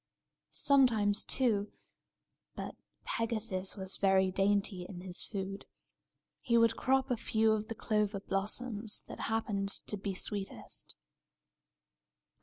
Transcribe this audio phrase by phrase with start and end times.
[0.49, 1.71] Sometimes, too
[2.55, 5.67] (but Pegasus was very dainty in his food),
[6.41, 10.95] he would crop a few of the clover blossoms that happened to be sweetest.